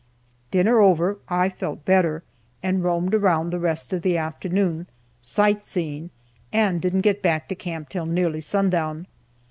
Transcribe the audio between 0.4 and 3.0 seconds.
Dinner over, I felt better, and